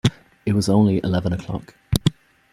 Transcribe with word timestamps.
It 0.47 0.53
was 0.53 0.67
only 0.67 0.99
eleven 1.03 1.31
o’clock. 1.31 1.75